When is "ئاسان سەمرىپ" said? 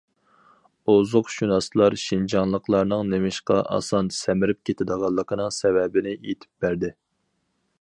3.75-4.61